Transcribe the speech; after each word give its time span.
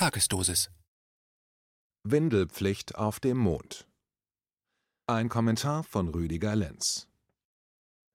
Tagesdosis. 0.00 0.70
Windelpflicht 2.04 2.94
auf 2.94 3.20
dem 3.20 3.36
Mond. 3.36 3.86
Ein 5.06 5.28
Kommentar 5.28 5.84
von 5.84 6.08
Rüdiger 6.08 6.56
Lenz. 6.56 7.06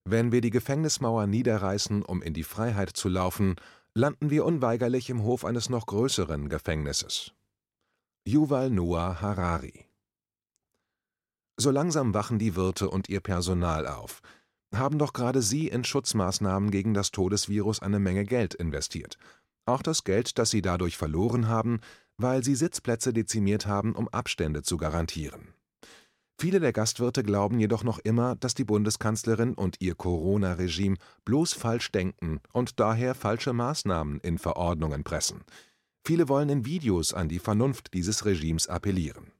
Wenn 0.04 0.32
wir 0.32 0.42
die 0.42 0.50
Gefängnismauer 0.50 1.28
niederreißen, 1.28 2.02
um 2.02 2.24
in 2.24 2.34
die 2.34 2.44
Freiheit 2.44 2.90
zu 2.90 3.08
laufen, 3.08 3.58
landen 3.94 4.32
wir 4.32 4.46
unweigerlich 4.46 5.12
im 5.12 5.22
Hof 5.22 5.46
eines 5.46 5.70
noch 5.70 5.86
größeren 5.86 6.50
Gefängnisses. 6.50 7.34
Yuval 8.28 8.72
Noah 8.72 9.22
Harari 9.22 9.86
So 11.56 11.70
langsam 11.70 12.16
wachen 12.16 12.40
die 12.40 12.56
Wirte 12.56 12.90
und 12.90 13.10
ihr 13.10 13.22
Personal 13.22 13.86
auf. 13.86 14.24
Haben 14.74 14.98
doch 14.98 15.14
gerade 15.14 15.44
Sie 15.44 15.68
in 15.68 15.84
Schutzmaßnahmen 15.84 16.72
gegen 16.72 16.96
das 16.96 17.12
Todesvirus 17.12 17.84
eine 17.84 18.00
Menge 18.00 18.24
Geld 18.24 18.56
investiert. 18.56 19.20
Auch 19.66 19.82
das 19.82 20.04
Geld, 20.04 20.38
das 20.38 20.52
Sie 20.52 20.62
dadurch 20.62 20.98
verloren 20.98 21.48
haben, 21.48 21.80
weil 22.18 22.44
Sie 22.44 22.56
Sitzplätze 22.56 23.14
dezimiert 23.14 23.66
haben, 23.66 23.96
um 23.96 24.08
Abstände 24.08 24.64
zu 24.64 24.78
garantieren. 24.78 25.54
Viele 26.38 26.60
der 26.60 26.74
Gastwirte 26.74 27.24
glauben 27.24 27.60
jedoch 27.60 27.84
noch 27.84 28.00
immer, 28.00 28.36
dass 28.36 28.54
die 28.54 28.66
Bundeskanzlerin 28.66 29.54
und 29.54 29.78
ihr 29.80 29.96
Corona-Regime 29.96 30.98
bloß 31.24 31.54
falsch 31.54 31.92
denken 31.92 32.42
und 32.52 32.80
daher 32.80 33.16
falsche 33.16 33.54
Maßnahmen 33.54 34.20
in 34.20 34.38
Verordnungen 34.38 35.06
pressen. 35.06 35.44
Viele 36.04 36.28
wollen 36.28 36.50
in 36.50 36.66
Videos 36.66 37.14
an 37.14 37.30
die 37.30 37.40
Vernunft 37.40 37.94
dieses 37.94 38.26
Regimes 38.26 38.68
appellieren. 38.68 39.32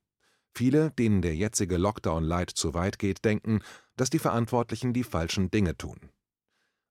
Viele, 0.54 0.92
denen 0.92 1.22
der 1.22 1.36
jetzige 1.36 1.78
Lockdown 1.78 2.24
Light 2.24 2.50
zu 2.50 2.74
weit 2.74 2.98
geht, 2.98 3.26
denken, 3.26 3.60
dass 3.98 4.10
die 4.10 4.20
Verantwortlichen 4.20 4.94
die 4.94 5.04
falschen 5.04 5.52
Dinge 5.52 5.78
tun. 5.78 6.00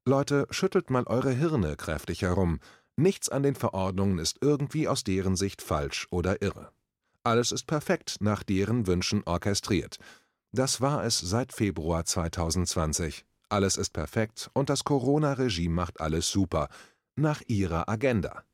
Leute, 0.07 0.47
schüttelt 0.51 0.91
mal 0.91 1.05
eure 1.05 1.33
Hirne 1.33 1.77
kräftig 1.77 2.23
herum. 2.23 2.61
Nichts 2.97 3.29
an 3.29 3.43
den 3.43 3.57
Verordnungen 3.57 4.19
ist 4.19 4.39
irgendwie 4.41 4.87
aus 4.87 5.03
deren 5.03 5.35
Sicht 5.35 5.63
falsch 5.63 6.07
oder 6.11 6.43
irre. 6.43 6.71
Alles 7.25 7.51
ist 7.53 7.67
perfekt 7.67 8.19
nach 8.21 8.43
deren 8.43 8.87
Wünschen 8.87 9.23
orchestriert. 9.25 9.99
Das 10.53 10.81
war 10.81 11.05
es 11.05 11.19
seit 11.19 11.53
Februar 11.53 12.05
2020. 12.05 13.25
Alles 13.49 13.77
ist 13.77 13.91
perfekt 13.91 14.51
und 14.53 14.71
das 14.71 14.85
Corona-Regime 14.85 15.75
macht 15.75 16.01
alles 16.01 16.29
super. 16.31 16.69
Nach 17.17 17.43
ihrer 17.49 17.89
Agenda. 17.89 18.45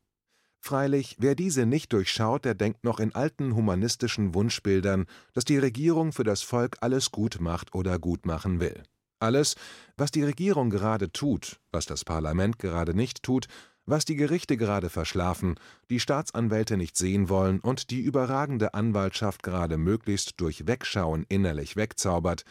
Freilich, 0.59 1.17
wer 1.19 1.35
diese 1.35 1.65
nicht 1.65 1.91
durchschaut, 1.91 2.45
der 2.45 2.53
denkt 2.55 2.83
noch 2.83 2.99
in 2.99 3.13
alten 3.13 3.55
humanistischen 3.55 4.33
Wunschbildern, 4.33 5.05
dass 5.33 5.43
die 5.43 5.57
Regierung 5.57 6.11
für 6.11 6.23
das 6.23 6.43
Volk 6.43 6.77
alles 6.81 7.11
gut 7.11 7.39
macht 7.39 7.73
oder 7.73 7.99
gut 7.99 8.25
machen 8.25 8.59
will. 8.59 8.83
Alles, 9.19 9.55
was 9.97 10.11
die 10.11 10.23
Regierung 10.23 10.69
gerade 10.69 11.11
tut, 11.11 11.59
was 11.71 11.85
das 11.85 12.05
Parlament 12.05 12.57
gerade 12.57 12.95
nicht 12.95 13.21
tut, 13.23 13.47
was 13.85 14.05
die 14.05 14.15
Gerichte 14.15 14.57
gerade 14.57 14.89
verschlafen, 14.89 15.55
die 15.89 15.99
Staatsanwälte 15.99 16.77
nicht 16.77 16.95
sehen 16.97 17.29
wollen 17.29 17.59
und 17.59 17.89
die 17.89 18.01
überragende 18.01 18.73
Anwaltschaft 18.73 19.43
gerade 19.43 19.77
möglichst 19.77 20.39
durch 20.39 20.67
Wegschauen 20.67 21.25
innerlich 21.29 21.75
wegzaubert, 21.75 22.43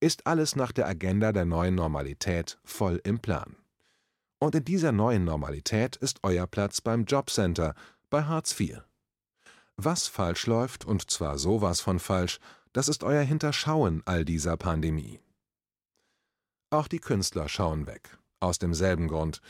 ist 0.00 0.26
alles 0.26 0.56
nach 0.56 0.72
der 0.72 0.86
Agenda 0.86 1.32
der 1.32 1.44
neuen 1.44 1.74
Normalität 1.74 2.58
voll 2.64 3.00
im 3.04 3.20
Plan. 3.20 3.56
Und 4.38 4.54
in 4.54 4.64
dieser 4.64 4.92
neuen 4.92 5.24
Normalität 5.24 5.96
ist 5.96 6.20
euer 6.22 6.46
Platz 6.46 6.80
beim 6.80 7.04
Jobcenter, 7.04 7.74
bei 8.10 8.24
Hartz 8.24 8.58
IV. 8.58 8.82
Was 9.76 10.06
falsch 10.06 10.46
läuft, 10.46 10.84
und 10.84 11.10
zwar 11.10 11.38
sowas 11.38 11.80
von 11.80 11.98
falsch, 11.98 12.38
das 12.72 12.88
ist 12.88 13.04
euer 13.04 13.22
Hinterschauen 13.22 14.02
all 14.04 14.24
dieser 14.24 14.56
Pandemie. 14.56 15.20
Auch 16.70 16.88
die 16.88 16.98
Künstler 16.98 17.48
schauen 17.48 17.86
weg, 17.86 18.18
aus 18.40 18.58
demselben 18.58 19.08
Grund, 19.08 19.40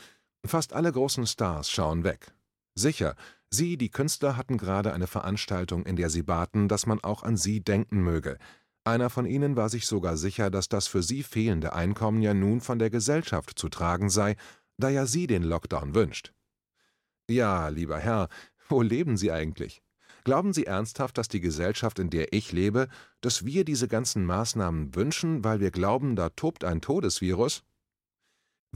Fast 0.45 0.73
alle 0.73 0.91
großen 0.91 1.27
Stars 1.27 1.69
schauen 1.69 2.03
weg. 2.03 2.33
Sicher, 2.75 3.15
Sie, 3.49 3.77
die 3.77 3.89
Künstler, 3.89 4.35
hatten 4.35 4.57
gerade 4.57 4.93
eine 4.93 5.07
Veranstaltung, 5.07 5.85
in 5.85 5.95
der 5.95 6.09
sie 6.09 6.23
baten, 6.23 6.67
dass 6.67 6.85
man 6.85 6.99
auch 7.01 7.23
an 7.23 7.37
sie 7.37 7.61
denken 7.63 8.01
möge. 8.01 8.37
Einer 8.83 9.09
von 9.09 9.25
ihnen 9.25 9.55
war 9.55 9.69
sich 9.69 9.85
sogar 9.85 10.17
sicher, 10.17 10.49
dass 10.49 10.69
das 10.69 10.87
für 10.87 11.01
sie 11.01 11.23
fehlende 11.23 11.73
Einkommen 11.73 12.21
ja 12.21 12.33
nun 12.33 12.61
von 12.61 12.79
der 12.79 12.89
Gesellschaft 12.89 13.57
zu 13.57 13.69
tragen 13.69 14.09
sei, 14.09 14.35
da 14.77 14.89
ja 14.89 15.05
sie 15.05 15.27
den 15.27 15.43
Lockdown 15.43 15.95
wünscht. 15.95 16.33
Ja, 17.29 17.69
lieber 17.69 17.99
Herr, 17.99 18.29
wo 18.69 18.81
leben 18.81 19.17
Sie 19.17 19.31
eigentlich? 19.31 19.81
Glauben 20.23 20.53
Sie 20.53 20.65
ernsthaft, 20.65 21.17
dass 21.17 21.29
die 21.29 21.39
Gesellschaft, 21.39 21.99
in 21.99 22.09
der 22.09 22.33
ich 22.33 22.51
lebe, 22.51 22.89
dass 23.21 23.45
wir 23.45 23.63
diese 23.63 23.87
ganzen 23.87 24.25
Maßnahmen 24.25 24.93
wünschen, 24.95 25.43
weil 25.43 25.61
wir 25.61 25.71
glauben, 25.71 26.15
da 26.15 26.29
tobt 26.29 26.63
ein 26.63 26.81
Todesvirus? 26.81 27.63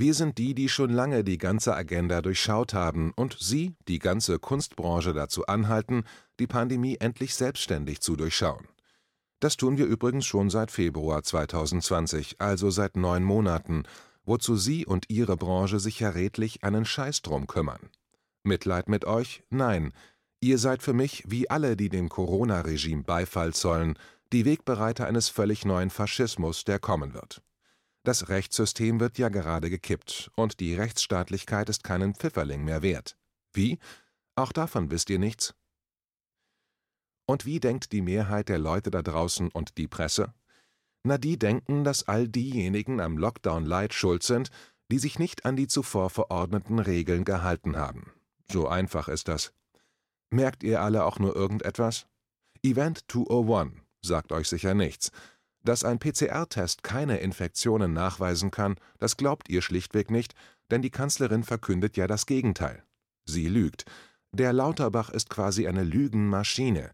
Wir 0.02 0.16
sind 0.16 0.40
die, 0.40 0.56
die 0.56 0.68
schon 0.68 0.90
lange 0.90 1.24
die 1.24 1.38
ganze 1.38 1.76
Agenda 1.76 2.24
durchschaut 2.24 2.74
haben 2.74 3.14
und 3.16 3.38
Sie, 3.40 3.76
die 3.88 4.00
ganze 4.00 4.40
Kunstbranche 4.40 5.14
dazu 5.14 5.46
anhalten, 5.46 6.06
die 6.40 6.48
Pandemie 6.48 6.98
endlich 7.00 7.36
selbstständig 7.36 8.02
zu 8.02 8.16
durchschauen. 8.16 8.68
Das 9.40 9.58
tun 9.58 9.78
wir 9.78 9.86
übrigens 9.86 10.26
schon 10.26 10.50
seit 10.50 10.72
Februar 10.72 11.22
2020, 11.22 12.38
also 12.42 12.72
seit 12.72 12.98
neun 12.98 13.24
Monaten, 13.24 13.84
wozu 14.26 14.56
Sie 14.56 14.88
und 14.88 15.06
Ihre 15.08 15.38
Branche 15.38 15.80
sich 15.80 16.00
ja 16.00 16.10
redlich 16.10 16.64
einen 16.64 16.86
Scheiß 16.86 17.22
drum 17.22 17.46
kümmern. 17.46 17.92
Mitleid 18.42 18.90
mit 18.90 19.06
euch? 19.06 19.44
Nein. 19.52 19.94
Ihr 20.40 20.58
seid 20.58 20.82
für 20.82 20.94
mich, 20.94 21.26
wie 21.28 21.52
alle, 21.52 21.78
die 21.78 21.90
dem 21.90 22.10
Corona-Regime 22.10 23.04
Beifall 23.04 23.54
zollen, 23.54 24.00
die 24.34 24.46
Wegbereiter 24.46 25.06
eines 25.06 25.30
völlig 25.30 25.64
neuen 25.64 25.92
Faschismus, 25.92 26.64
der 26.64 26.80
kommen 26.80 27.14
wird. 27.14 27.44
Das 28.04 28.30
Rechtssystem 28.30 29.00
wird 29.00 29.18
ja 29.20 29.30
gerade 29.30 29.70
gekippt, 29.70 30.32
und 30.36 30.60
die 30.60 30.74
Rechtsstaatlichkeit 30.74 31.70
ist 31.70 31.84
keinen 31.84 32.16
Pfifferling 32.16 32.64
mehr 32.64 32.82
wert. 32.82 33.16
Wie? 33.54 33.78
Auch 34.36 34.52
davon 34.52 34.90
wisst 34.90 35.10
ihr 35.10 35.20
nichts? 35.20 35.54
Und 37.28 37.46
wie 37.46 37.60
denkt 37.60 37.92
die 37.92 38.02
Mehrheit 38.02 38.50
der 38.50 38.58
Leute 38.58 38.90
da 38.90 39.02
draußen 39.02 39.50
und 39.52 39.78
die 39.78 39.88
Presse? 39.88 40.34
Na, 41.04 41.18
die 41.18 41.38
denken, 41.38 41.84
dass 41.84 42.08
all 42.08 42.28
diejenigen 42.28 43.00
am 43.00 43.18
Lockdown 43.18 43.66
Light 43.66 43.94
schuld 43.94 44.24
sind, 44.24 44.50
die 44.92 45.00
sich 45.00 45.20
nicht 45.20 45.46
an 45.46 45.56
die 45.56 45.68
zuvor 45.68 46.10
verordneten 46.10 46.80
Regeln 46.80 47.24
gehalten 47.24 47.78
haben. 47.78 48.12
So 48.52 48.68
einfach 48.68 49.08
ist 49.08 49.28
das. 49.28 49.54
Merkt 50.30 50.64
ihr 50.64 50.82
alle 50.82 51.06
auch 51.06 51.20
nur 51.20 51.36
irgendetwas? 51.36 52.08
Event 52.64 53.04
201 53.12 53.74
sagt 54.02 54.32
euch 54.32 54.48
sicher 54.48 54.74
nichts, 54.74 55.12
dass 55.64 55.84
ein 55.84 56.00
PCR-Test 56.00 56.84
keine 56.84 57.18
Infektionen 57.18 57.94
nachweisen 57.94 58.52
kann, 58.52 58.76
das 59.00 59.18
glaubt 59.18 59.50
ihr 59.50 59.62
schlichtweg 59.62 60.12
nicht, 60.12 60.34
denn 60.72 60.82
die 60.82 60.90
Kanzlerin 60.90 61.44
verkündet 61.44 61.98
ja 61.98 62.08
das 62.08 62.26
Gegenteil. 62.26 62.84
Sie 63.26 63.48
lügt. 63.48 63.86
Der 64.32 64.54
Lauterbach 64.54 65.10
ist 65.10 65.30
quasi 65.30 65.68
eine 65.68 65.84
Lügenmaschine. 65.84 66.92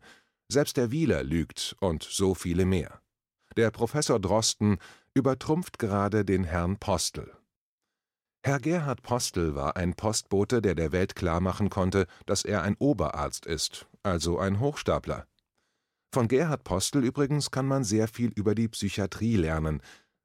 Selbst 0.49 0.77
der 0.77 0.91
Wieler 0.91 1.23
lügt 1.23 1.75
und 1.79 2.03
so 2.03 2.33
viele 2.33 2.65
mehr. 2.65 3.01
Der 3.55 3.71
Professor 3.71 4.19
Drosten 4.19 4.77
übertrumpft 5.13 5.79
gerade 5.79 6.25
den 6.25 6.43
Herrn 6.43 6.77
Postel. 6.77 7.31
Herr 8.43 8.59
Gerhard 8.59 9.01
Postel 9.01 9.55
war 9.55 9.75
ein 9.75 9.93
Postbote, 9.93 10.61
der 10.61 10.75
der 10.75 10.91
Welt 10.91 11.15
klarmachen 11.15 11.69
konnte, 11.69 12.07
dass 12.25 12.45
er 12.45 12.61
ein 12.61 12.75
Oberarzt 12.77 13.45
ist, 13.45 13.87
also 14.03 14.39
ein 14.39 14.59
Hochstapler. 14.59 15.27
Von 16.11 16.27
Gerhard 16.27 16.63
Postel 16.63 17.03
übrigens 17.03 17.51
kann 17.51 17.67
man 17.67 17.83
sehr 17.83 18.07
viel 18.07 18.29
über 18.29 18.55
die 18.55 18.69
Psychiatrie 18.69 19.35
lernen, 19.35 19.81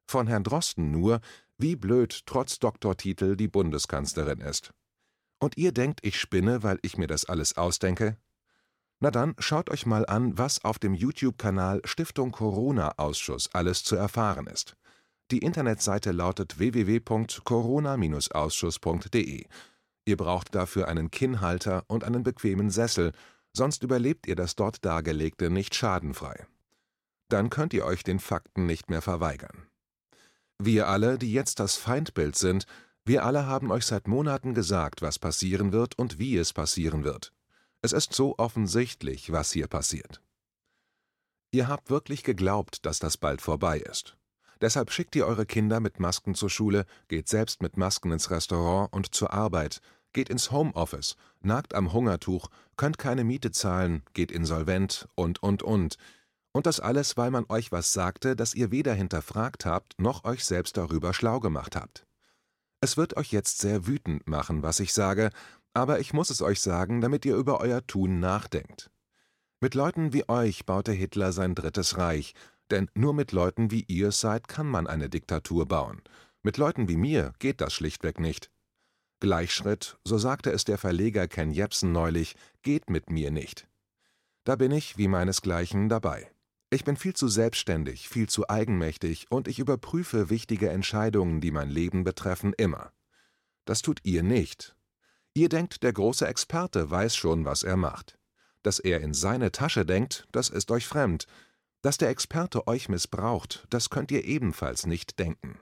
von 0.07 0.25
Herrn 0.27 0.43
Drosten 0.43 0.91
nur, 0.91 1.19
wie 1.57 1.75
blöd 1.75 2.21
trotz 2.25 2.57
Doktortitel 2.59 3.35
die 3.35 3.47
Bundeskanzlerin 3.47 4.41
ist. 4.41 4.71
Und 5.39 5.57
ihr 5.57 5.71
denkt, 5.71 5.99
ich 6.03 6.19
spinne, 6.19 6.61
weil 6.63 6.79
ich 6.81 6.97
mir 6.97 7.07
das 7.07 7.25
alles 7.25 7.57
ausdenke? 7.57 8.17
Na 8.99 9.09
dann 9.11 9.35
schaut 9.37 9.69
euch 9.69 9.85
mal 9.85 10.05
an, 10.05 10.37
was 10.37 10.63
auf 10.63 10.79
dem 10.79 10.93
YouTube-Kanal 10.93 11.81
Stiftung 11.83 12.31
Corona-Ausschuss 12.31 13.49
alles 13.53 13.83
zu 13.83 13.97
erfahren 13.97 14.47
ist. 14.47 14.77
Die 15.31 15.39
Internetseite 15.39 16.11
lautet 16.11 16.59
www.corona-ausschuss.de. 16.59 19.45
Ihr 20.05 20.17
braucht 20.17 20.53
dafür 20.55 20.87
einen 20.87 21.11
Kinnhalter 21.11 21.83
und 21.87 22.03
einen 22.03 22.23
bequemen 22.23 22.69
Sessel 22.69 23.13
sonst 23.53 23.83
überlebt 23.83 24.27
ihr 24.27 24.35
das 24.35 24.55
dort 24.55 24.83
Dargelegte 24.83 25.49
nicht 25.49 25.75
schadenfrei. 25.75 26.45
Dann 27.29 27.49
könnt 27.49 27.73
ihr 27.73 27.85
euch 27.85 28.03
den 28.03 28.19
Fakten 28.19 28.65
nicht 28.65 28.89
mehr 28.89 29.01
verweigern. 29.01 29.67
Wir 30.59 30.87
alle, 30.87 31.17
die 31.17 31.33
jetzt 31.33 31.59
das 31.59 31.75
Feindbild 31.75 32.35
sind, 32.35 32.65
wir 33.05 33.25
alle 33.25 33.47
haben 33.47 33.71
euch 33.71 33.85
seit 33.85 34.07
Monaten 34.07 34.53
gesagt, 34.53 35.01
was 35.01 35.19
passieren 35.19 35.71
wird 35.71 35.97
und 35.97 36.19
wie 36.19 36.37
es 36.37 36.53
passieren 36.53 37.03
wird. 37.03 37.33
Es 37.81 37.91
ist 37.91 38.13
so 38.13 38.37
offensichtlich, 38.37 39.31
was 39.31 39.51
hier 39.51 39.67
passiert. 39.67 40.21
Ihr 41.51 41.67
habt 41.67 41.89
wirklich 41.89 42.23
geglaubt, 42.23 42.85
dass 42.85 42.99
das 42.99 43.17
bald 43.17 43.41
vorbei 43.41 43.79
ist. 43.79 44.15
Deshalb 44.61 44.91
schickt 44.91 45.15
ihr 45.17 45.27
eure 45.27 45.45
Kinder 45.45 45.81
mit 45.81 45.99
Masken 45.99 46.33
zur 46.33 46.49
Schule, 46.49 46.85
geht 47.09 47.27
selbst 47.27 47.61
mit 47.61 47.75
Masken 47.75 48.13
ins 48.13 48.31
Restaurant 48.31 48.93
und 48.93 49.13
zur 49.13 49.33
Arbeit, 49.33 49.81
geht 50.13 50.29
ins 50.29 50.51
Homeoffice, 50.51 51.15
nagt 51.41 51.75
am 51.75 51.93
Hungertuch, 51.93 52.49
könnt 52.77 52.97
keine 52.97 53.23
Miete 53.23 53.51
zahlen, 53.51 54.03
geht 54.13 54.31
insolvent 54.31 55.07
und, 55.15 55.41
und, 55.43 55.63
und. 55.63 55.97
Und 56.51 56.67
das 56.67 56.79
alles, 56.79 57.17
weil 57.17 57.31
man 57.31 57.45
euch 57.49 57.71
was 57.71 57.93
sagte, 57.93 58.35
das 58.35 58.53
ihr 58.53 58.71
weder 58.71 58.93
hinterfragt 58.93 59.65
habt, 59.65 59.99
noch 59.99 60.23
euch 60.23 60.45
selbst 60.45 60.77
darüber 60.77 61.13
schlau 61.13 61.39
gemacht 61.39 61.75
habt. 61.75 62.05
Es 62.79 62.95
wird 62.97 63.17
euch 63.17 63.31
jetzt 63.31 63.59
sehr 63.59 63.87
wütend 63.87 64.27
machen, 64.27 64.61
was 64.61 64.79
ich 64.79 64.93
sage, 64.93 65.31
aber 65.73 65.99
ich 65.99 66.13
muss 66.13 66.29
es 66.29 66.41
euch 66.41 66.61
sagen, 66.61 67.01
damit 67.01 67.25
ihr 67.25 67.35
über 67.35 67.59
euer 67.59 67.85
Tun 67.87 68.19
nachdenkt. 68.19 68.91
Mit 69.59 69.73
Leuten 69.73 70.13
wie 70.13 70.27
euch 70.29 70.65
baute 70.65 70.91
Hitler 70.91 71.31
sein 71.31 71.55
Drittes 71.55 71.97
Reich, 71.97 72.33
denn 72.69 72.89
nur 72.93 73.13
mit 73.13 73.31
Leuten 73.31 73.71
wie 73.71 73.85
ihr 73.87 74.11
seid, 74.11 74.47
kann 74.47 74.67
man 74.67 74.87
eine 74.87 75.09
Diktatur 75.09 75.65
bauen. 75.67 76.01
Mit 76.41 76.57
Leuten 76.57 76.89
wie 76.89 76.97
mir 76.97 77.33
geht 77.39 77.61
das 77.61 77.73
schlichtweg 77.73 78.19
nicht. 78.19 78.51
Gleichschritt, 79.23 79.97
so 80.03 80.17
sagte 80.17 80.51
es 80.51 80.65
der 80.65 80.77
Verleger 80.77 81.29
Ken 81.29 81.49
Jebsen 81.49 81.93
neulich, 81.93 82.35
geht 82.61 82.89
mit 82.89 83.09
mir 83.09 83.31
nicht. 83.31 83.69
Da 84.43 84.57
bin 84.57 84.69
ich, 84.73 84.97
wie 84.97 85.07
meinesgleichen, 85.07 85.87
dabei. 85.87 86.29
Ich 86.69 86.83
bin 86.83 86.97
viel 86.97 87.13
zu 87.13 87.29
selbstständig, 87.29 88.09
viel 88.09 88.27
zu 88.27 88.49
eigenmächtig 88.49 89.27
und 89.31 89.47
ich 89.47 89.59
überprüfe 89.59 90.29
wichtige 90.29 90.69
Entscheidungen, 90.71 91.39
die 91.39 91.51
mein 91.51 91.69
Leben 91.69 92.03
betreffen, 92.03 92.51
immer. 92.57 92.91
Das 93.63 93.81
tut 93.81 94.01
ihr 94.03 94.23
nicht. 94.23 94.75
Ihr 95.33 95.47
denkt, 95.47 95.83
der 95.83 95.93
große 95.93 96.27
Experte 96.27 96.91
weiß 96.91 97.15
schon, 97.15 97.45
was 97.45 97.63
er 97.63 97.77
macht. 97.77 98.19
Dass 98.61 98.79
er 98.79 98.99
in 98.99 99.13
seine 99.13 99.53
Tasche 99.53 99.85
denkt, 99.85 100.27
das 100.33 100.49
ist 100.49 100.69
euch 100.69 100.85
fremd. 100.85 101.27
Dass 101.81 101.97
der 101.97 102.09
Experte 102.09 102.67
euch 102.67 102.89
missbraucht, 102.89 103.67
das 103.69 103.89
könnt 103.89 104.11
ihr 104.11 104.25
ebenfalls 104.25 104.85
nicht 104.85 105.17
denken. 105.17 105.61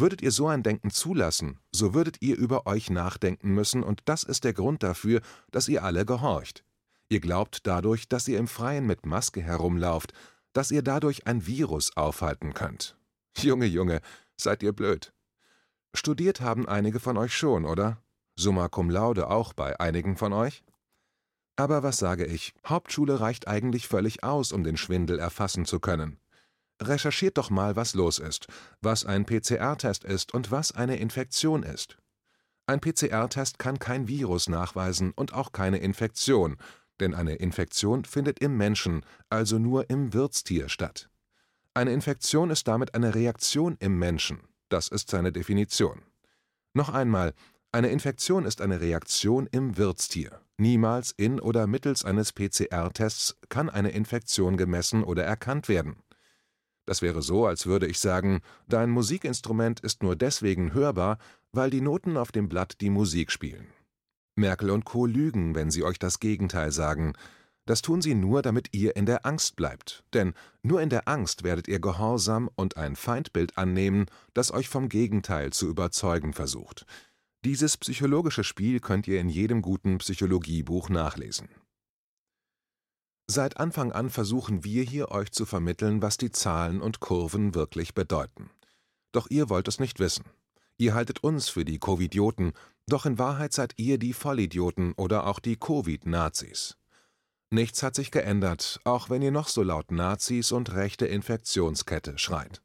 Würdet 0.00 0.22
ihr 0.22 0.30
so 0.30 0.48
ein 0.48 0.62
Denken 0.62 0.90
zulassen, 0.90 1.58
so 1.72 1.92
würdet 1.92 2.22
ihr 2.22 2.34
über 2.34 2.66
euch 2.66 2.88
nachdenken 2.88 3.52
müssen, 3.52 3.82
und 3.82 4.00
das 4.06 4.22
ist 4.22 4.44
der 4.44 4.54
Grund 4.54 4.82
dafür, 4.82 5.20
dass 5.50 5.68
ihr 5.68 5.84
alle 5.84 6.06
gehorcht. 6.06 6.64
Ihr 7.10 7.20
glaubt 7.20 7.66
dadurch, 7.66 8.08
dass 8.08 8.26
ihr 8.26 8.38
im 8.38 8.48
Freien 8.48 8.86
mit 8.86 9.04
Maske 9.04 9.42
herumlauft, 9.42 10.14
dass 10.54 10.70
ihr 10.70 10.80
dadurch 10.80 11.26
ein 11.26 11.46
Virus 11.46 11.98
aufhalten 11.98 12.54
könnt. 12.54 12.96
Junge, 13.36 13.66
Junge, 13.66 14.00
seid 14.38 14.62
ihr 14.62 14.72
blöd. 14.72 15.12
Studiert 15.94 16.40
haben 16.40 16.66
einige 16.66 16.98
von 16.98 17.18
euch 17.18 17.36
schon, 17.36 17.66
oder? 17.66 18.02
Summa 18.36 18.68
cum 18.68 18.88
laude 18.88 19.28
auch 19.28 19.52
bei 19.52 19.78
einigen 19.80 20.16
von 20.16 20.32
euch? 20.32 20.64
Aber 21.56 21.82
was 21.82 21.98
sage 21.98 22.24
ich, 22.24 22.54
Hauptschule 22.66 23.20
reicht 23.20 23.48
eigentlich 23.48 23.86
völlig 23.86 24.24
aus, 24.24 24.52
um 24.52 24.64
den 24.64 24.78
Schwindel 24.78 25.18
erfassen 25.18 25.66
zu 25.66 25.78
können. 25.78 26.18
Recherchiert 26.80 27.36
doch 27.36 27.50
mal, 27.50 27.76
was 27.76 27.94
los 27.94 28.18
ist, 28.18 28.46
was 28.80 29.04
ein 29.04 29.26
PCR-Test 29.26 30.04
ist 30.04 30.32
und 30.32 30.50
was 30.50 30.72
eine 30.72 30.96
Infektion 30.96 31.62
ist. 31.62 31.98
Ein 32.66 32.80
PCR-Test 32.80 33.58
kann 33.58 33.78
kein 33.78 34.08
Virus 34.08 34.48
nachweisen 34.48 35.12
und 35.12 35.34
auch 35.34 35.52
keine 35.52 35.78
Infektion, 35.78 36.56
denn 37.00 37.14
eine 37.14 37.34
Infektion 37.34 38.04
findet 38.04 38.38
im 38.38 38.56
Menschen, 38.56 39.04
also 39.28 39.58
nur 39.58 39.90
im 39.90 40.12
Wirtstier 40.12 40.68
statt. 40.68 41.10
Eine 41.74 41.92
Infektion 41.92 42.50
ist 42.50 42.66
damit 42.68 42.94
eine 42.94 43.14
Reaktion 43.14 43.76
im 43.80 43.98
Menschen, 43.98 44.40
das 44.68 44.88
ist 44.88 45.10
seine 45.10 45.32
Definition. 45.32 46.02
Noch 46.72 46.88
einmal, 46.88 47.34
eine 47.72 47.90
Infektion 47.90 48.44
ist 48.44 48.60
eine 48.60 48.80
Reaktion 48.80 49.48
im 49.50 49.76
Wirtstier. 49.76 50.40
Niemals 50.58 51.12
in 51.16 51.40
oder 51.40 51.66
mittels 51.66 52.04
eines 52.04 52.32
PCR-Tests 52.32 53.36
kann 53.48 53.70
eine 53.70 53.90
Infektion 53.90 54.56
gemessen 54.56 55.04
oder 55.04 55.24
erkannt 55.24 55.68
werden. 55.68 55.96
Das 56.90 57.02
wäre 57.02 57.22
so, 57.22 57.46
als 57.46 57.66
würde 57.66 57.86
ich 57.86 58.00
sagen, 58.00 58.40
dein 58.66 58.90
Musikinstrument 58.90 59.78
ist 59.78 60.02
nur 60.02 60.16
deswegen 60.16 60.74
hörbar, 60.74 61.18
weil 61.52 61.70
die 61.70 61.82
Noten 61.82 62.16
auf 62.16 62.32
dem 62.32 62.48
Blatt 62.48 62.80
die 62.80 62.90
Musik 62.90 63.30
spielen. 63.30 63.68
Merkel 64.34 64.70
und 64.70 64.84
Co. 64.84 65.06
lügen, 65.06 65.54
wenn 65.54 65.70
sie 65.70 65.84
euch 65.84 66.00
das 66.00 66.18
Gegenteil 66.18 66.72
sagen. 66.72 67.12
Das 67.64 67.80
tun 67.80 68.02
sie 68.02 68.16
nur, 68.16 68.42
damit 68.42 68.74
ihr 68.74 68.96
in 68.96 69.06
der 69.06 69.24
Angst 69.24 69.54
bleibt. 69.54 70.02
Denn 70.14 70.34
nur 70.64 70.82
in 70.82 70.90
der 70.90 71.06
Angst 71.06 71.44
werdet 71.44 71.68
ihr 71.68 71.78
gehorsam 71.78 72.50
und 72.56 72.76
ein 72.76 72.96
Feindbild 72.96 73.56
annehmen, 73.56 74.06
das 74.34 74.52
euch 74.52 74.68
vom 74.68 74.88
Gegenteil 74.88 75.52
zu 75.52 75.68
überzeugen 75.68 76.32
versucht. 76.32 76.86
Dieses 77.44 77.76
psychologische 77.76 78.42
Spiel 78.42 78.80
könnt 78.80 79.06
ihr 79.06 79.20
in 79.20 79.28
jedem 79.28 79.62
guten 79.62 79.98
Psychologiebuch 79.98 80.88
nachlesen. 80.88 81.50
Seit 83.32 83.58
Anfang 83.58 83.92
an 83.92 84.10
versuchen 84.10 84.64
wir 84.64 84.82
hier 84.82 85.12
euch 85.12 85.30
zu 85.30 85.46
vermitteln, 85.46 86.02
was 86.02 86.16
die 86.16 86.32
Zahlen 86.32 86.80
und 86.80 86.98
Kurven 86.98 87.54
wirklich 87.54 87.94
bedeuten. 87.94 88.50
Doch 89.12 89.28
ihr 89.30 89.48
wollt 89.48 89.68
es 89.68 89.78
nicht 89.78 90.00
wissen. 90.00 90.24
Ihr 90.78 90.94
haltet 90.94 91.22
uns 91.22 91.48
für 91.48 91.64
die 91.64 91.78
Covidioten, 91.78 92.54
doch 92.88 93.06
in 93.06 93.20
Wahrheit 93.20 93.52
seid 93.52 93.74
ihr 93.76 93.98
die 93.98 94.14
Vollidioten 94.14 94.94
oder 94.94 95.28
auch 95.28 95.38
die 95.38 95.54
Covid-Nazis. 95.54 96.76
Nichts 97.50 97.84
hat 97.84 97.94
sich 97.94 98.10
geändert, 98.10 98.80
auch 98.82 99.10
wenn 99.10 99.22
ihr 99.22 99.30
noch 99.30 99.46
so 99.46 99.62
laut 99.62 99.92
Nazis 99.92 100.50
und 100.50 100.74
rechte 100.74 101.06
Infektionskette 101.06 102.18
schreit. 102.18 102.62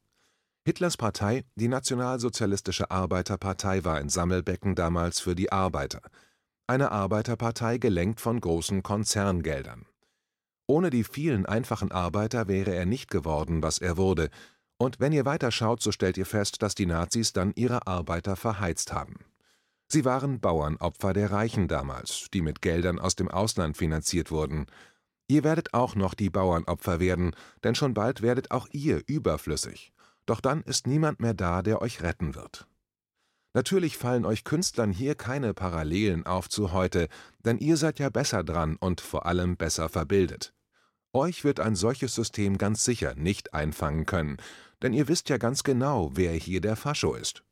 Hitlers 0.63 0.97
Partei, 0.97 1.45
die 1.53 1.67
Nationalsozialistische 1.67 2.89
Arbeiterpartei, 2.89 3.83
war 3.83 3.97
ein 3.97 4.09
Sammelbecken 4.09 4.73
damals 4.73 5.19
für 5.19 5.35
die 5.35 5.51
Arbeiter. 5.51 6.01
Eine 6.65 6.91
Arbeiterpartei 6.91 7.77
gelenkt 7.77 8.19
von 8.19 8.41
großen 8.41 8.81
Konzerngeldern. 8.81 9.85
Ohne 10.67 10.89
die 10.89 11.03
vielen 11.03 11.45
einfachen 11.45 11.91
Arbeiter 11.91 12.47
wäre 12.47 12.73
er 12.73 12.85
nicht 12.85 13.11
geworden, 13.11 13.61
was 13.61 13.79
er 13.79 13.97
wurde, 13.97 14.29
und 14.77 14.99
wenn 14.99 15.13
ihr 15.13 15.25
weiterschaut, 15.25 15.81
so 15.81 15.91
stellt 15.91 16.17
ihr 16.17 16.25
fest, 16.25 16.61
dass 16.61 16.75
die 16.75 16.85
Nazis 16.85 17.31
dann 17.31 17.53
ihre 17.55 17.87
Arbeiter 17.87 18.35
verheizt 18.35 18.91
haben. 18.91 19.15
Sie 19.87 20.03
waren 20.03 20.41
Bauernopfer 20.41 21.13
der 21.13 21.31
Reichen 21.31 21.67
damals, 21.67 22.27
die 22.33 22.41
mit 22.41 22.61
Geldern 22.61 22.99
aus 22.99 23.15
dem 23.15 23.29
Ausland 23.29 23.77
finanziert 23.77 24.31
wurden. 24.31 24.65
Ihr 25.27 25.43
werdet 25.43 25.73
auch 25.73 25.95
noch 25.95 26.13
die 26.13 26.29
Bauernopfer 26.29 26.99
werden, 26.99 27.35
denn 27.63 27.75
schon 27.75 27.93
bald 27.93 28.21
werdet 28.21 28.51
auch 28.51 28.67
ihr 28.71 29.01
überflüssig 29.07 29.93
doch 30.25 30.41
dann 30.41 30.61
ist 30.63 30.87
niemand 30.87 31.19
mehr 31.19 31.33
da, 31.33 31.61
der 31.61 31.81
euch 31.81 32.01
retten 32.01 32.35
wird. 32.35 32.67
Natürlich 33.55 33.97
fallen 33.97 34.25
euch 34.25 34.43
Künstlern 34.43 34.91
hier 34.91 35.15
keine 35.15 35.53
Parallelen 35.53 36.25
auf 36.25 36.49
zu 36.49 36.73
heute, 36.73 37.07
denn 37.45 37.57
ihr 37.57 37.77
seid 37.77 37.99
ja 37.99 38.09
besser 38.09 38.43
dran 38.43 38.75
und 38.75 38.99
vor 38.99 39.25
allem 39.25 39.55
besser 39.55 39.87
verbildet. 39.87 40.53
Euch 41.13 41.45
wird 41.45 41.61
ein 41.61 41.75
solches 41.75 42.13
System 42.13 42.57
ganz 42.57 42.83
sicher 42.83 43.15
nicht 43.15 43.53
einfangen 43.53 44.05
können, 44.05 44.35
denn 44.81 44.91
ihr 44.91 45.07
wisst 45.07 45.29
ja 45.29 45.37
ganz 45.37 45.63
genau, 45.63 46.11
wer 46.15 46.33
hier 46.33 46.59
der 46.59 46.75
Fascho 46.75 47.13
ist. 47.15 47.45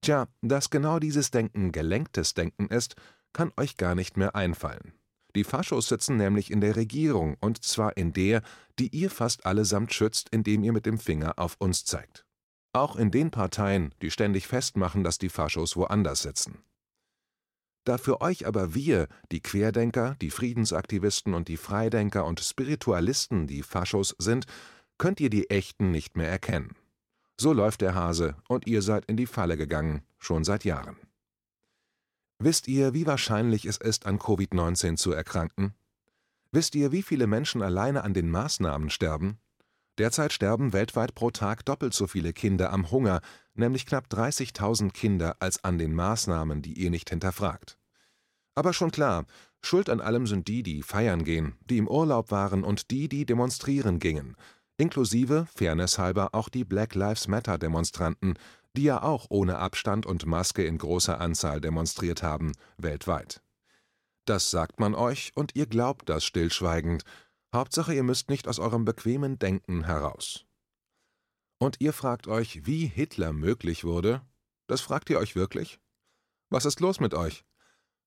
Tja, 0.00 0.28
dass 0.42 0.70
genau 0.70 1.00
dieses 1.00 1.32
Denken 1.32 1.72
gelenktes 1.72 2.34
Denken 2.34 2.68
ist, 2.68 2.94
kann 3.32 3.50
euch 3.56 3.76
gar 3.76 3.96
nicht 3.96 4.16
mehr 4.16 4.36
einfallen. 4.36 4.92
Die 5.34 5.42
Faschos 5.42 5.88
sitzen 5.88 6.18
nämlich 6.18 6.52
in 6.52 6.60
der 6.60 6.76
Regierung, 6.76 7.36
und 7.40 7.64
zwar 7.64 7.96
in 7.96 8.12
der, 8.12 8.42
die 8.78 8.94
ihr 8.94 9.10
fast 9.10 9.44
allesamt 9.44 9.92
schützt, 9.92 10.28
indem 10.30 10.62
ihr 10.62 10.72
mit 10.72 10.86
dem 10.86 10.98
Finger 10.98 11.36
auf 11.36 11.56
uns 11.58 11.84
zeigt. 11.84 12.26
Auch 12.72 12.96
in 12.96 13.10
den 13.10 13.30
Parteien, 13.30 13.94
die 14.00 14.10
ständig 14.10 14.46
festmachen, 14.46 15.04
dass 15.04 15.18
die 15.18 15.28
Faschos 15.28 15.76
woanders 15.76 16.22
sitzen. 16.22 16.62
Da 17.84 17.98
für 17.98 18.20
euch 18.20 18.46
aber 18.46 18.74
wir, 18.74 19.08
die 19.30 19.40
Querdenker, 19.40 20.16
die 20.20 20.30
Friedensaktivisten 20.30 21.34
und 21.34 21.48
die 21.48 21.56
Freidenker 21.56 22.24
und 22.24 22.40
Spiritualisten 22.40 23.46
die 23.46 23.62
Faschos 23.62 24.14
sind, 24.18 24.46
könnt 24.98 25.20
ihr 25.20 25.30
die 25.30 25.50
echten 25.50 25.90
nicht 25.90 26.16
mehr 26.16 26.28
erkennen. 26.28 26.76
So 27.36 27.52
läuft 27.52 27.80
der 27.80 27.94
Hase, 27.94 28.36
und 28.48 28.66
ihr 28.66 28.82
seid 28.82 29.04
in 29.06 29.16
die 29.16 29.26
Falle 29.26 29.56
gegangen, 29.56 30.02
schon 30.18 30.44
seit 30.44 30.64
Jahren. 30.64 30.96
Wisst 32.38 32.68
ihr, 32.68 32.94
wie 32.94 33.06
wahrscheinlich 33.06 33.64
es 33.66 33.76
ist, 33.78 34.06
an 34.06 34.18
Covid-19 34.18 34.96
zu 34.96 35.12
erkranken? 35.12 35.74
Wisst 36.52 36.74
ihr, 36.74 36.92
wie 36.92 37.02
viele 37.02 37.26
Menschen 37.26 37.62
alleine 37.62 38.04
an 38.04 38.14
den 38.14 38.30
Maßnahmen 38.30 38.90
sterben? 38.90 39.38
Derzeit 39.98 40.32
sterben 40.32 40.72
weltweit 40.72 41.14
pro 41.14 41.30
Tag 41.30 41.64
doppelt 41.64 41.92
so 41.92 42.06
viele 42.06 42.32
Kinder 42.32 42.72
am 42.72 42.90
Hunger, 42.90 43.20
nämlich 43.54 43.86
knapp 43.86 44.06
30.000 44.08 44.92
Kinder, 44.92 45.36
als 45.40 45.62
an 45.64 45.78
den 45.78 45.94
Maßnahmen, 45.94 46.62
die 46.62 46.72
ihr 46.72 46.90
nicht 46.90 47.10
hinterfragt. 47.10 47.78
Aber 48.54 48.72
schon 48.72 48.90
klar, 48.90 49.26
Schuld 49.60 49.88
an 49.88 50.00
allem 50.00 50.26
sind 50.26 50.48
die, 50.48 50.62
die 50.62 50.82
feiern 50.82 51.24
gehen, 51.24 51.56
die 51.68 51.78
im 51.78 51.88
Urlaub 51.88 52.30
waren 52.30 52.64
und 52.64 52.90
die, 52.90 53.08
die 53.08 53.26
demonstrieren 53.26 53.98
gingen, 53.98 54.36
inklusive, 54.76 55.46
fairnesshalber, 55.54 56.30
auch 56.32 56.48
die 56.48 56.64
Black 56.64 56.94
Lives 56.94 57.28
Matter 57.28 57.58
Demonstranten, 57.58 58.34
die 58.76 58.84
ja 58.84 59.02
auch 59.02 59.26
ohne 59.28 59.58
Abstand 59.58 60.06
und 60.06 60.26
Maske 60.26 60.64
in 60.64 60.78
großer 60.78 61.20
Anzahl 61.20 61.60
demonstriert 61.60 62.22
haben, 62.22 62.52
weltweit. 62.78 63.42
Das 64.24 64.50
sagt 64.50 64.80
man 64.80 64.94
euch, 64.94 65.32
und 65.34 65.54
ihr 65.54 65.66
glaubt 65.66 66.08
das 66.08 66.24
stillschweigend. 66.24 67.02
Hauptsache, 67.54 67.94
ihr 67.94 68.02
müsst 68.02 68.30
nicht 68.30 68.48
aus 68.48 68.58
eurem 68.58 68.84
bequemen 68.84 69.38
Denken 69.38 69.84
heraus. 69.84 70.46
Und 71.58 71.76
ihr 71.80 71.92
fragt 71.92 72.26
euch, 72.26 72.66
wie 72.66 72.86
Hitler 72.86 73.32
möglich 73.32 73.84
wurde? 73.84 74.22
Das 74.66 74.80
fragt 74.80 75.10
ihr 75.10 75.18
euch 75.18 75.36
wirklich? 75.36 75.78
Was 76.48 76.64
ist 76.64 76.80
los 76.80 76.98
mit 76.98 77.14
euch? 77.14 77.44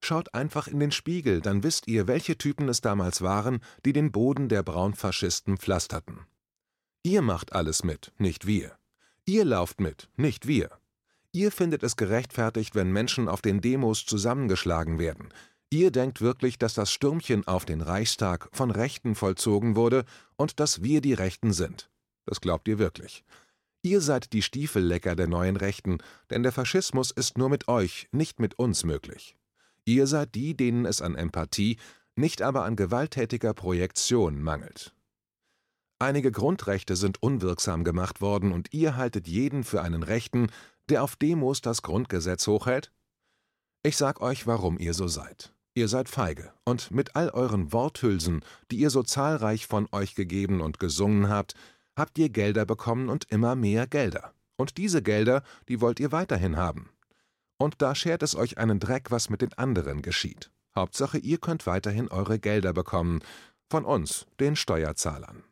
Schaut 0.01 0.33
einfach 0.33 0.67
in 0.67 0.79
den 0.79 0.91
Spiegel, 0.91 1.41
dann 1.41 1.63
wisst 1.63 1.87
ihr, 1.87 2.07
welche 2.07 2.37
Typen 2.37 2.69
es 2.69 2.81
damals 2.81 3.21
waren, 3.21 3.59
die 3.85 3.93
den 3.93 4.11
Boden 4.11 4.49
der 4.49 4.61
Braunfaschisten 4.61 5.57
pflasterten. 5.57 6.25
Ihr 7.03 7.21
macht 7.21 7.53
alles 7.53 7.83
mit, 7.83 8.13
nicht 8.17 8.45
wir. 8.45 8.77
Ihr 9.25 9.45
lauft 9.45 9.79
mit, 9.79 10.09
nicht 10.15 10.47
wir. 10.47 10.69
Ihr 11.31 11.51
findet 11.51 11.83
es 11.83 11.97
gerechtfertigt, 11.97 12.75
wenn 12.75 12.91
Menschen 12.91 13.27
auf 13.27 13.41
den 13.41 13.61
Demos 13.61 14.05
zusammengeschlagen 14.05 14.99
werden. 14.99 15.33
Ihr 15.71 15.91
denkt 15.91 16.21
wirklich, 16.21 16.57
dass 16.57 16.73
das 16.73 16.91
Stürmchen 16.91 17.47
auf 17.47 17.65
den 17.65 17.81
Reichstag 17.81 18.49
von 18.53 18.71
Rechten 18.71 19.15
vollzogen 19.15 19.75
wurde 19.75 20.05
und 20.37 20.59
dass 20.59 20.83
wir 20.83 21.01
die 21.01 21.13
Rechten 21.13 21.53
sind. 21.53 21.89
Das 22.25 22.41
glaubt 22.41 22.67
ihr 22.67 22.79
wirklich. 22.79 23.23
Ihr 23.81 24.01
seid 24.01 24.33
die 24.33 24.41
Stiefellecker 24.41 25.15
der 25.15 25.27
neuen 25.27 25.57
Rechten, 25.57 25.99
denn 26.29 26.43
der 26.43 26.51
Faschismus 26.51 27.11
ist 27.11 27.37
nur 27.37 27.49
mit 27.49 27.67
euch, 27.67 28.07
nicht 28.11 28.39
mit 28.39 28.57
uns 28.57 28.83
möglich. 28.83 29.35
Ihr 29.85 30.07
seid 30.07 30.33
die, 30.33 30.57
denen 30.57 30.85
es 30.85 31.01
an 31.01 31.15
Empathie, 31.15 31.77
nicht 32.15 32.41
aber 32.41 32.63
an 32.63 32.75
gewalttätiger 32.75 33.53
Projektion 33.53 34.41
mangelt. 34.41 34.95
Einige 35.99 36.31
Grundrechte 36.31 36.95
sind 36.95 37.21
unwirksam 37.21 37.83
gemacht 37.83 38.21
worden 38.21 38.51
und 38.51 38.73
ihr 38.73 38.97
haltet 38.97 39.27
jeden 39.27 39.63
für 39.63 39.81
einen 39.81 40.03
Rechten, 40.03 40.49
der 40.89 41.03
auf 41.03 41.15
Demos 41.15 41.61
das 41.61 41.81
Grundgesetz 41.81 42.47
hochhält? 42.47 42.91
Ich 43.83 43.97
sag 43.97 44.19
euch, 44.21 44.47
warum 44.47 44.79
ihr 44.79 44.93
so 44.93 45.07
seid. 45.07 45.54
Ihr 45.77 45.89
seid 45.89 46.07
feige, 46.07 46.53
und 46.63 46.89
mit 46.89 47.17
all 47.17 47.29
euren 47.29 47.73
Worthülsen, 47.73 48.45
die 48.71 48.77
ihr 48.77 48.89
so 48.89 49.03
zahlreich 49.03 49.67
von 49.67 49.89
euch 49.91 50.15
gegeben 50.15 50.61
und 50.61 50.79
gesungen 50.79 51.27
habt, 51.27 51.53
habt 51.97 52.17
ihr 52.17 52.29
Gelder 52.29 52.65
bekommen 52.65 53.09
und 53.09 53.29
immer 53.29 53.55
mehr 53.55 53.85
Gelder. 53.85 54.33
Und 54.55 54.77
diese 54.77 55.01
Gelder, 55.01 55.43
die 55.67 55.81
wollt 55.81 55.99
ihr 55.99 56.13
weiterhin 56.13 56.55
haben. 56.55 56.89
Und 57.57 57.81
da 57.81 57.93
schert 57.93 58.23
es 58.23 58.35
euch 58.35 58.57
einen 58.57 58.79
Dreck, 58.79 59.11
was 59.11 59.29
mit 59.29 59.41
den 59.41 59.51
anderen 59.53 60.01
geschieht. 60.01 60.49
Hauptsache, 60.75 61.17
ihr 61.17 61.39
könnt 61.39 61.67
weiterhin 61.67 62.07
eure 62.07 62.39
Gelder 62.39 62.71
bekommen. 62.71 63.19
Von 63.69 63.83
uns, 63.83 64.27
den 64.39 64.55
Steuerzahlern. 64.55 65.43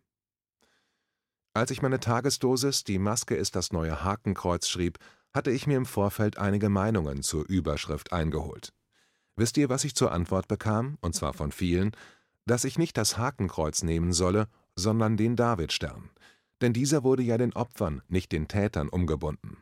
Als 1.54 1.70
ich 1.70 1.82
meine 1.82 2.00
Tagesdosis 2.00 2.86
Die 2.86 2.98
Maske 2.98 3.36
ist 3.36 3.58
das 3.58 3.74
neue 3.74 4.06
Hakenkreuz 4.06 4.70
schrieb, 4.70 5.00
hatte 5.34 5.52
ich 5.52 5.68
mir 5.68 5.76
im 5.76 5.86
Vorfeld 5.86 6.38
einige 6.38 6.70
Meinungen 6.70 7.24
zur 7.24 7.46
Überschrift 7.48 8.14
eingeholt. 8.14 8.74
Wisst 9.36 9.58
ihr, 9.58 9.70
was 9.70 9.84
ich 9.84 9.96
zur 9.96 10.12
Antwort 10.12 10.48
bekam, 10.48 10.98
und 11.02 11.16
zwar 11.16 11.34
von 11.34 11.52
vielen, 11.52 11.92
dass 12.46 12.66
ich 12.66 12.78
nicht 12.78 12.98
das 12.98 13.18
Hakenkreuz 13.18 13.84
nehmen 13.84 14.14
solle, 14.14 14.48
sondern 14.76 15.18
den 15.18 15.36
Davidstern, 15.36 16.10
denn 16.62 16.74
dieser 16.74 17.04
wurde 17.04 17.24
ja 17.24 17.38
den 17.38 17.54
Opfern, 17.54 18.02
nicht 18.08 18.32
den 18.32 18.48
Tätern 18.48 18.90
umgebunden. 18.90 19.58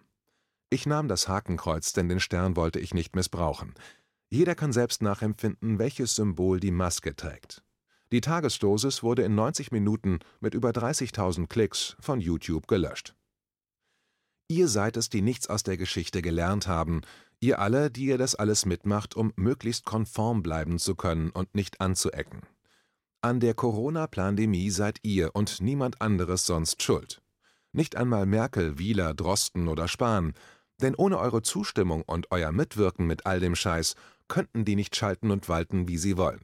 Ich 0.70 0.86
nahm 0.86 1.08
das 1.08 1.28
Hakenkreuz, 1.28 1.94
denn 1.94 2.08
den 2.08 2.20
Stern 2.20 2.56
wollte 2.56 2.80
ich 2.80 2.94
nicht 2.94 3.16
missbrauchen. 3.16 3.74
Jeder 4.30 4.56
kann 4.56 4.72
selbst 4.72 5.02
nachempfinden, 5.02 5.80
welches 5.80 6.16
Symbol 6.16 6.60
die 6.60 6.72
Maske 6.72 7.16
trägt. 7.16 7.64
Die 8.12 8.22
Tagesdosis 8.22 9.04
wurde 9.04 9.24
in 9.24 9.36
90 9.36 9.72
Minuten 9.72 10.20
mit 10.40 10.54
über 10.54 10.70
30.000 10.70 11.48
Klicks 11.48 11.96
von 12.00 12.22
YouTube 12.22 12.68
gelöscht. 12.68 13.16
Ihr 14.48 14.68
seid 14.68 14.98
es, 14.98 15.10
die 15.10 15.22
nichts 15.22 15.48
aus 15.48 15.64
der 15.64 15.78
Geschichte 15.78 16.22
gelernt 16.22 16.68
haben, 16.68 17.02
ihr 17.42 17.60
alle, 17.60 17.92
die 17.92 18.06
ihr 18.06 18.18
das 18.18 18.36
alles 18.36 18.66
mitmacht, 18.66 19.16
um 19.16 19.34
möglichst 19.36 19.84
konform 19.84 20.42
bleiben 20.42 20.80
zu 20.80 20.96
können 20.96 21.32
und 21.32 21.54
nicht 21.54 21.82
anzuecken. 21.82 22.42
An 23.22 23.40
der 23.40 23.54
Corona-Plandemie 23.54 24.70
seid 24.70 25.00
ihr 25.04 25.36
und 25.36 25.62
niemand 25.62 26.02
anderes 26.02 26.46
sonst 26.46 26.82
schuld. 26.82 27.22
Nicht 27.74 27.96
einmal 27.96 28.26
Merkel, 28.26 28.80
Wieler, 28.80 29.14
Drosten 29.14 29.68
oder 29.68 29.88
Spahn, 29.88 30.34
denn 30.82 30.96
ohne 30.96 31.20
eure 31.20 31.42
Zustimmung 31.42 32.04
und 32.04 32.32
euer 32.32 32.52
Mitwirken 32.52 33.06
mit 33.06 33.26
all 33.26 33.40
dem 33.40 33.56
Scheiß 33.56 33.96
könnten 34.28 34.66
die 34.66 34.76
nicht 34.76 34.96
schalten 34.96 35.30
und 35.30 35.50
walten, 35.50 35.88
wie 35.88 35.98
sie 35.98 36.18
wollen. 36.18 36.42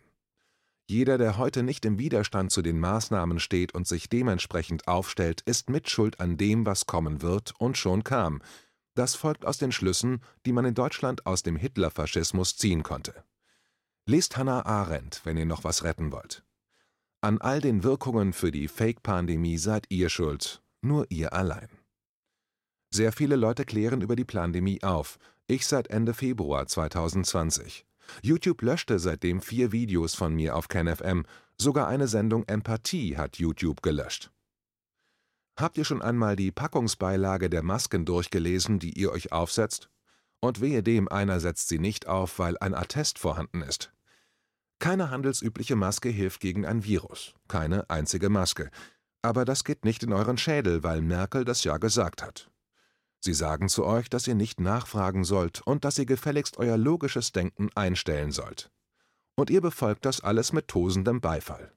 Jeder, 0.89 1.18
der 1.18 1.38
heute 1.38 1.63
nicht 1.63 1.84
im 1.84 2.00
Widerstand 2.00 2.51
zu 2.51 2.62
den 2.62 2.80
Maßnahmen 2.80 3.39
steht 3.39 3.74
und 3.74 3.88
sich 3.88 4.08
dementsprechend 4.08 4.88
aufstellt, 4.88 5.42
ist 5.42 5.70
Mitschuld 5.70 6.22
an 6.22 6.38
dem, 6.38 6.66
was 6.66 6.86
kommen 6.86 7.22
wird 7.22 7.54
und 7.60 7.77
schon 7.77 8.06
kam. 8.06 8.42
Das 8.98 9.13
folgt 9.13 9.46
aus 9.46 9.60
den 9.60 9.72
Schlüssen, 9.72 10.22
die 10.48 10.51
man 10.51 10.66
in 10.66 10.74
Deutschland 10.74 11.27
aus 11.27 11.44
dem 11.44 11.56
Hitlerfaschismus 11.56 12.58
ziehen 12.58 12.82
konnte. 12.82 13.13
Lest 14.08 14.38
Hannah 14.38 14.66
Arendt, 14.66 15.22
wenn 15.24 15.38
ihr 15.38 15.46
noch 15.46 15.63
was 15.63 15.84
retten 15.84 16.12
wollt. 16.12 16.44
An 17.22 17.39
all 17.39 17.62
den 17.62 17.84
Wirkungen 17.84 18.34
für 18.34 18.50
die 18.50 18.68
Fake-Pandemie 18.68 19.60
seid 19.60 19.86
ihr 19.89 20.10
schuld, 20.10 20.63
nur 20.82 21.06
ihr 21.12 21.34
allein. 21.34 21.70
Sehr 22.89 23.12
viele 23.12 23.36
Leute 23.36 23.66
klären 23.66 24.01
über 24.01 24.16
die 24.16 24.25
Plandemie 24.25 24.82
auf, 24.82 25.20
ich 25.46 25.68
seit 25.68 25.89
Ende 25.89 26.16
Februar 26.16 26.66
2020. 26.66 27.86
YouTube 28.24 28.63
löschte 28.63 28.98
seitdem 28.98 29.42
vier 29.42 29.72
Videos 29.72 30.16
von 30.16 30.34
mir 30.34 30.56
auf 30.56 30.70
KenFM, 30.70 31.24
sogar 31.56 31.88
eine 31.88 32.08
Sendung 32.08 32.46
Empathie 32.48 33.16
hat 33.16 33.38
YouTube 33.38 33.84
gelöscht. 33.84 34.32
Habt 35.58 35.80
ihr 35.80 35.86
schon 35.86 36.04
einmal 36.04 36.36
die 36.36 36.52
Packungsbeilage 36.52 37.50
der 37.50 37.64
Masken 37.64 38.06
durchgelesen, 38.06 38.78
die 38.78 38.92
ihr 38.92 39.12
euch 39.12 39.32
aufsetzt? 39.32 39.90
Und 40.40 40.62
wehe 40.62 40.84
dem, 40.84 41.08
einer 41.08 41.40
setzt 41.40 41.68
sie 41.68 41.80
nicht 41.80 42.08
auf, 42.08 42.38
weil 42.38 42.60
ein 42.60 42.76
Attest 42.76 43.18
vorhanden 43.18 43.64
ist. 43.64 43.92
Keine 44.78 45.10
handelsübliche 45.10 45.76
Maske 45.76 46.10
hilft 46.10 46.42
gegen 46.42 46.64
ein 46.68 46.84
Virus, 46.84 47.34
keine 47.48 47.90
einzige 47.90 48.30
Maske. 48.30 48.70
Aber 49.24 49.46
das 49.46 49.64
geht 49.64 49.84
nicht 49.84 50.04
in 50.04 50.14
euren 50.14 50.38
Schädel, 50.38 50.84
weil 50.84 51.02
Merkel 51.02 51.44
das 51.44 51.64
ja 51.64 51.78
gesagt 51.78 52.22
hat. 52.22 52.52
Sie 53.20 53.34
sagen 53.34 53.68
zu 53.68 53.84
euch, 53.84 54.12
dass 54.12 54.28
ihr 54.28 54.36
nicht 54.36 54.60
nachfragen 54.60 55.24
sollt 55.24 55.62
und 55.66 55.84
dass 55.84 55.98
ihr 55.98 56.06
gefälligst 56.06 56.58
euer 56.58 56.78
logisches 56.78 57.32
Denken 57.32 57.70
einstellen 57.74 58.32
sollt. 58.32 58.70
Und 59.36 59.50
ihr 59.50 59.62
befolgt 59.62 60.06
das 60.06 60.22
alles 60.22 60.54
mit 60.54 60.68
tosendem 60.68 61.20
Beifall. 61.20 61.74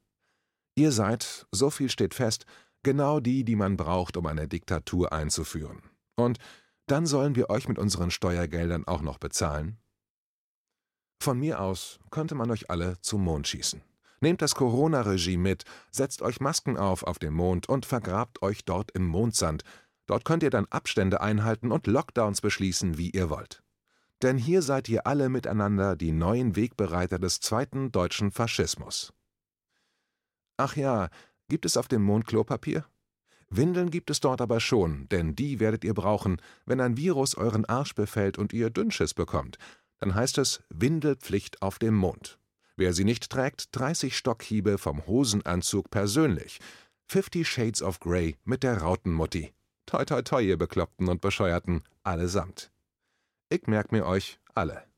Ihr 0.75 0.93
seid, 0.93 1.47
so 1.51 1.71
viel 1.71 1.89
steht 1.89 2.13
fest, 2.13 2.45
genau 2.83 3.21
die, 3.21 3.45
die 3.45 3.57
man 3.57 3.77
braucht, 3.77 4.17
um 4.17 4.27
eine 4.27 4.49
Diktatur 4.49 5.13
einzuführen. 5.13 5.83
Und 6.17 6.39
dann 6.87 7.07
sollen 7.07 7.37
wir 7.37 7.51
euch 7.51 7.69
mit 7.69 7.79
unseren 7.79 8.11
Steuergeldern 8.11 8.87
auch 8.87 9.03
noch 9.03 9.19
bezahlen? 9.19 9.79
Von 11.23 11.39
mir 11.39 11.61
aus 11.61 11.99
könnte 12.11 12.35
man 12.35 12.51
euch 12.51 12.71
alle 12.71 13.01
zum 13.01 13.23
Mond 13.23 13.47
schießen. 13.47 13.83
Nehmt 14.23 14.43
das 14.43 14.55
Corona-Regime 14.55 15.43
mit, 15.43 15.65
setzt 15.91 16.23
euch 16.23 16.41
Masken 16.41 16.77
auf 16.77 17.05
auf 17.05 17.19
dem 17.19 17.35
Mond 17.35 17.69
und 17.69 17.87
vergrabt 17.87 18.43
euch 18.43 18.65
dort 18.65 18.91
im 18.91 19.07
Mondsand, 19.07 19.65
Dort 20.11 20.25
könnt 20.25 20.43
ihr 20.43 20.51
dann 20.51 20.67
Abstände 20.71 21.21
einhalten 21.21 21.71
und 21.71 21.87
Lockdowns 21.87 22.41
beschließen, 22.41 22.99
wie 22.99 23.11
ihr 23.11 23.31
wollt. 23.31 23.63
Denn 24.23 24.39
hier 24.39 24.61
seid 24.61 24.89
ihr 24.89 25.07
alle 25.07 25.29
miteinander 25.29 25.95
die 25.95 26.11
neuen 26.11 26.57
Wegbereiter 26.57 27.21
des 27.21 27.39
zweiten 27.39 27.93
deutschen 27.93 28.33
Faschismus. 28.33 29.13
Ach 30.57 30.75
ja, 30.75 31.11
gibt 31.51 31.67
es 31.67 31.77
auf 31.77 31.89
dem 31.89 32.03
Mond 32.03 32.27
Klopapier? 32.27 32.87
Windeln 33.51 33.91
gibt 33.91 34.11
es 34.11 34.21
dort 34.21 34.41
aber 34.41 34.61
schon, 34.61 35.09
denn 35.09 35.35
die 35.35 35.61
werdet 35.61 35.85
ihr 35.85 35.93
brauchen, 35.93 36.41
wenn 36.65 36.81
ein 36.81 36.97
Virus 36.97 37.35
euren 37.35 37.65
Arsch 37.67 37.95
befällt 37.95 38.39
und 38.39 38.53
ihr 38.53 38.71
Dünnschiss 38.71 39.13
bekommt. 39.13 39.59
Dann 39.99 40.15
heißt 40.15 40.39
es 40.39 40.63
Windelpflicht 40.71 41.61
auf 41.61 41.79
dem 41.79 41.95
Mond. 41.95 42.39
Wer 42.77 42.95
sie 42.95 43.05
nicht 43.05 43.29
trägt, 43.29 43.77
30 43.77 44.17
Stockhiebe 44.17 44.79
vom 44.79 45.07
Hosenanzug 45.07 45.91
persönlich. 45.91 46.61
Fifty 47.07 47.45
Shades 47.45 47.83
of 47.83 48.01
Grey 48.01 48.37
mit 48.45 48.63
der 48.63 48.79
Rautenmutti. 48.79 49.53
Toi 49.85 50.05
toi 50.05 50.23
toi, 50.23 50.41
ihr 50.41 50.57
Bekloppten 50.57 51.09
und 51.09 51.21
Bescheuerten, 51.21 51.83
allesamt. 52.05 52.71
Ich 53.49 53.67
merk 53.67 53.91
mir 53.91 54.07
euch 54.07 54.39
alle. 54.55 54.90